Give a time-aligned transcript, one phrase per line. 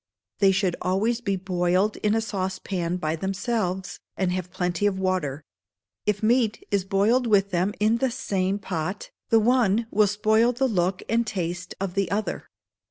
[0.39, 5.43] They should alway be boiled in a saucepan by themselves, and have plenty of water:
[6.07, 10.67] if meat is boiled with them in the same pot, the one will spoil the
[10.67, 12.47] look and taste of the other.